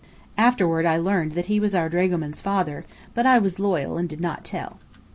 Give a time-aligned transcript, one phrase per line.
[0.39, 4.19] Afterward I learned that he was our dragoman's father; but I was loyal and did
[4.19, 4.79] not tell.